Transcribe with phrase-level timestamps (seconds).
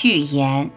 [0.00, 0.70] 序言。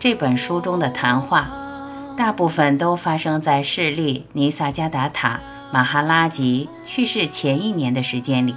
[0.00, 1.46] 这本书中的谈话，
[2.16, 5.38] 大部分都发生在势力尼萨加达塔
[5.70, 8.56] 马哈拉吉去世前一年的时间里，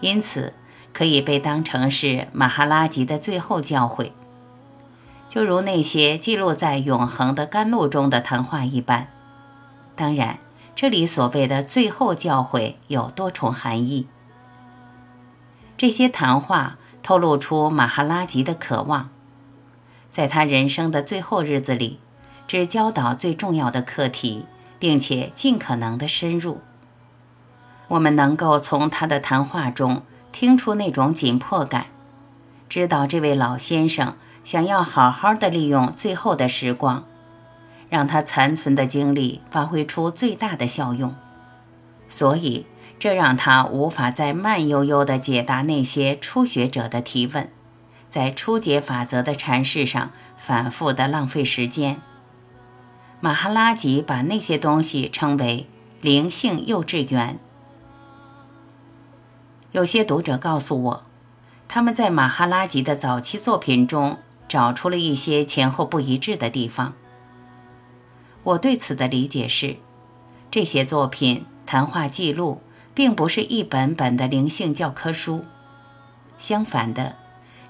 [0.00, 0.54] 因此
[0.94, 4.12] 可以被当成是马哈拉吉的最后教诲，
[5.28, 9.08] 就如那些记录在永恒的甘露中的谈话一般。
[9.94, 10.38] 当然，
[10.76, 14.08] 这里所谓的最后教诲有多重含义。
[15.76, 19.10] 这些谈话透露出马哈拉吉的渴望。
[20.08, 22.00] 在他人生的最后日子里，
[22.46, 24.46] 只教导最重要的课题，
[24.78, 26.60] 并且尽可能的深入。
[27.88, 30.02] 我们能够从他的谈话中
[30.32, 31.86] 听出那种紧迫感，
[32.68, 37.04] 知道这位老先生想要好好的利用最后的时光，
[37.94, 41.14] 让他残存的精力发挥出最大的效用。
[42.08, 42.66] 所以，
[42.98, 47.48] 这让他无法再慢悠悠地解答那些初学者的提问。
[48.10, 52.02] 在初解法则的阐释上反复的浪费时间。
[53.20, 55.68] 马哈拉吉把那些东西称为
[56.00, 57.38] 灵性幼稚园。
[59.70, 61.04] 有些读者告诉我，
[61.68, 66.94] 他们在马哈拉吉的早期作品中找出了一些前后不一致的地方。
[68.44, 69.76] 我对此的理解是，
[70.50, 72.60] 这些作品谈话记录
[72.94, 75.44] 并不是一本本的灵性教科书，
[76.38, 77.16] 相反的。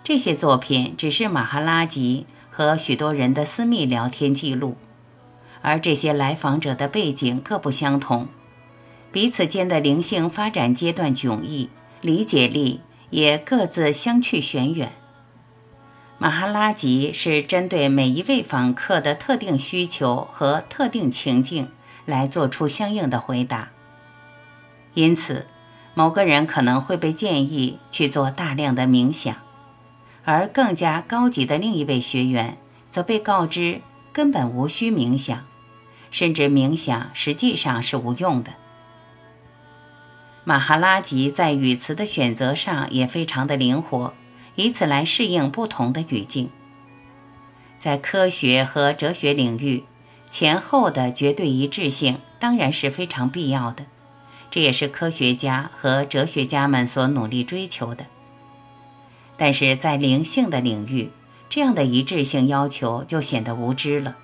[0.02, 4.76] 这些作品只是马哈拉吉和许多人的私密聊天记录，
[5.62, 8.26] 而这些来访者的背景各不相同，
[9.12, 12.80] 彼此间的灵性发展阶段迥异，理解力
[13.10, 14.92] 也各自相去玄远。
[16.24, 21.70] 马哈拉吉是针对每一位访客的特定需求和特定情境
[22.06, 23.72] 来做出相应的回答，
[24.94, 25.46] 因此，
[25.92, 29.36] 某个人可能会被建议去做大量的冥想。
[30.24, 32.56] 而更加高级的另一位学员
[32.90, 35.44] 则被告知根本无需冥想，
[36.10, 38.54] 甚至冥想实际上是无用的。
[40.44, 44.14] 马哈拉吉在语词的选择上也非常的灵活，
[44.56, 46.50] 以此来适应不同的语境。
[47.78, 49.84] 在科学和哲学领域，
[50.30, 53.84] 前后的绝对一致性当然是非常必要的，
[54.50, 58.06] 这也是科学家和哲学家们所努力追求的。
[59.36, 61.10] 但是在灵性的领域，
[61.50, 64.16] 这样的一致性要求就显得无知了，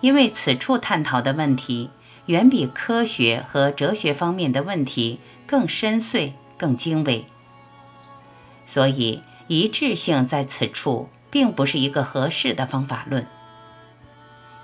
[0.00, 1.90] 因为此处探讨的问题
[2.26, 7.24] 远比科学和哲学方面的问题更深邃、更精微。
[8.64, 13.26] 所以，一致性在此处并不是一个合适的方法论。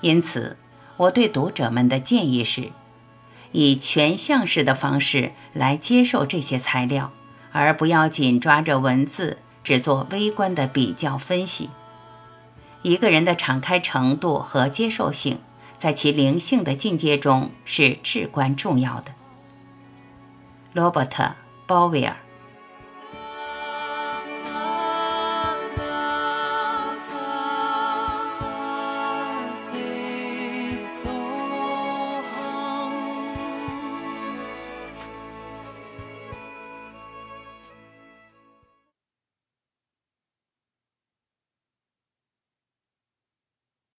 [0.01, 0.57] 因此，
[0.97, 2.71] 我对读者们的建议是，
[3.53, 7.13] 以全向式的方式来接受这些材料，
[7.53, 9.39] 而不要紧抓着文字。
[9.65, 11.71] 只做微观的比较分析。
[12.83, 15.39] 一个人的敞开程度和接受性，
[15.79, 19.13] 在其灵性的境界中是至关重要的。
[20.73, 21.23] 罗伯特·
[21.65, 22.17] 鲍威尔。